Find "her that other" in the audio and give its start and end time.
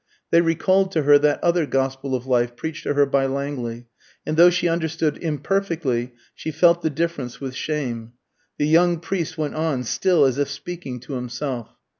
1.03-1.67